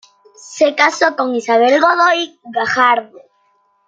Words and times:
Se 0.55 0.73
casó 0.73 1.15
con 1.15 1.35
Isabel 1.35 1.79
Godoy 1.79 2.39
Gajardo. 2.45 3.19